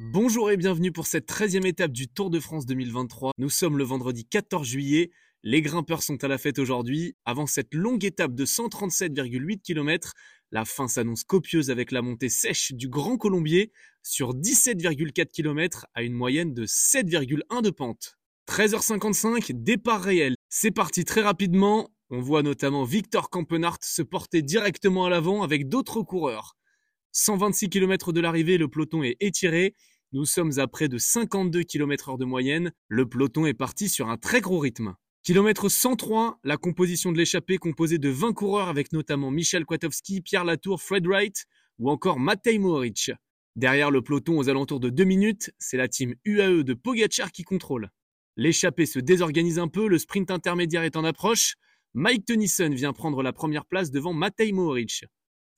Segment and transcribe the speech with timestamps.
[0.00, 3.32] Bonjour et bienvenue pour cette 13e étape du Tour de France 2023.
[3.36, 5.10] Nous sommes le vendredi 14 juillet.
[5.42, 7.16] Les grimpeurs sont à la fête aujourd'hui.
[7.24, 10.14] Avant cette longue étape de 137,8 km,
[10.52, 13.72] la fin s'annonce copieuse avec la montée sèche du Grand Colombier
[14.04, 18.20] sur 17,4 km à une moyenne de 7,1 de pente.
[18.48, 20.36] 13h55, départ réel.
[20.48, 21.90] C'est parti très rapidement.
[22.10, 26.57] On voit notamment Victor Campenart se porter directement à l'avant avec d'autres coureurs.
[27.18, 29.74] 126 km de l'arrivée, le peloton est étiré.
[30.12, 32.70] Nous sommes à près de 52 km heure de moyenne.
[32.86, 34.94] Le peloton est parti sur un très gros rythme.
[35.24, 40.44] Kilomètre 103, la composition de l'échappée composée de 20 coureurs avec notamment Michel Kwiatkowski, Pierre
[40.44, 41.46] Latour, Fred Wright
[41.80, 43.10] ou encore Matej Mohoric.
[43.56, 47.42] Derrière le peloton aux alentours de 2 minutes, c'est la team UAE de Pogacar qui
[47.42, 47.90] contrôle.
[48.36, 51.56] L'échappée se désorganise un peu, le sprint intermédiaire est en approche.
[51.94, 55.04] Mike Tennyson vient prendre la première place devant Matej Mohoric.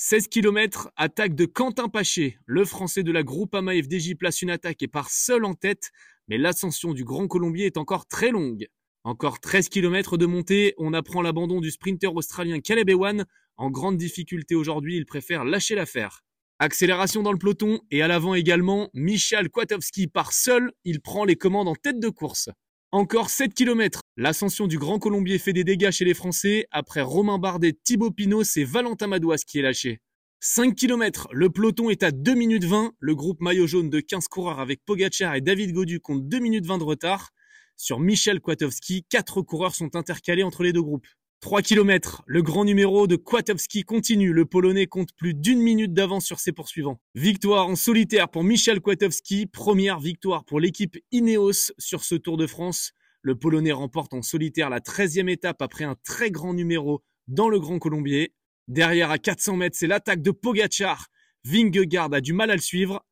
[0.00, 2.38] 16 km, attaque de Quentin Paché.
[2.46, 5.90] Le français de la Groupama FDJ place une attaque et part seul en tête,
[6.28, 8.68] mais l'ascension du Grand Colombier est encore très longue.
[9.02, 13.24] Encore 13 km de montée, on apprend l'abandon du sprinter australien Caleb Ewan.
[13.56, 16.20] En grande difficulté aujourd'hui, il préfère lâcher l'affaire.
[16.60, 21.34] Accélération dans le peloton et à l'avant également, Michal Kwiatkowski part seul, il prend les
[21.34, 22.50] commandes en tête de course.
[22.90, 24.00] Encore 7 km.
[24.16, 26.66] L'ascension du Grand Colombier fait des dégâts chez les Français.
[26.70, 30.00] Après Romain Bardet, Thibaut Pinot, c'est Valentin Madouas qui est lâché.
[30.40, 31.28] 5 km.
[31.32, 32.92] Le peloton est à 2 minutes 20.
[32.98, 36.64] Le groupe maillot jaune de 15 coureurs avec Pogacar et David Godu compte 2 minutes
[36.64, 37.28] 20 de retard.
[37.76, 41.06] Sur Michel Kwiatkowski, 4 coureurs sont intercalés entre les deux groupes.
[41.40, 44.32] 3 km, le grand numéro de Kwiatkowski continue.
[44.32, 47.00] Le Polonais compte plus d'une minute d'avance sur ses poursuivants.
[47.14, 49.46] Victoire en solitaire pour Michel Kwiatkowski.
[49.46, 52.92] Première victoire pour l'équipe Ineos sur ce Tour de France.
[53.22, 57.60] Le Polonais remporte en solitaire la 13e étape après un très grand numéro dans le
[57.60, 58.34] Grand Colombier.
[58.66, 61.06] Derrière à 400 mètres, c'est l'attaque de Pogacar.
[61.44, 63.06] Vingegaard a du mal à le suivre.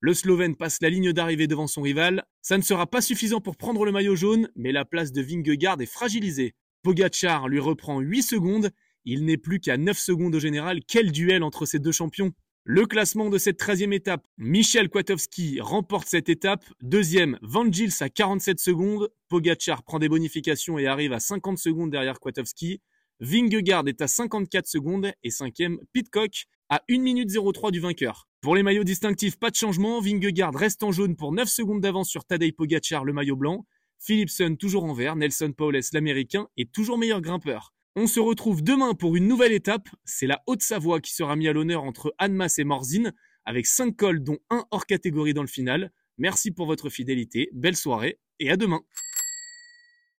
[0.00, 2.24] Le Slovène passe la ligne d'arrivée devant son rival.
[2.42, 5.80] Ça ne sera pas suffisant pour prendre le maillot jaune, mais la place de Vingegaard
[5.80, 6.54] est fragilisée.
[6.82, 8.70] Pogachar lui reprend 8 secondes.
[9.04, 10.80] Il n'est plus qu'à 9 secondes au général.
[10.86, 12.32] Quel duel entre ces deux champions
[12.64, 16.64] le classement de cette 13e étape, Michel Kwiatkowski remporte cette étape.
[16.80, 19.10] Deuxième, Van Gils à 47 secondes.
[19.28, 22.80] Pogachar prend des bonifications et arrive à 50 secondes derrière Kwiatkowski.
[23.18, 28.28] Vingegaard est à 54 secondes et cinquième, Pitcock à 1 minute 03 du vainqueur.
[28.40, 30.00] Pour les maillots distinctifs, pas de changement.
[30.00, 33.66] Vingegaard reste en jaune pour 9 secondes d'avance sur Tadej Pogachar, le maillot blanc.
[34.04, 37.72] Philipson toujours en vert, Nelson Paules l'américain est toujours meilleur grimpeur.
[37.94, 41.52] On se retrouve demain pour une nouvelle étape, c'est la Haute-Savoie qui sera mis à
[41.52, 43.12] l'honneur entre Annemasse et Morzine,
[43.44, 45.92] avec 5 cols dont un hors catégorie dans le final.
[46.18, 48.80] Merci pour votre fidélité, belle soirée et à demain.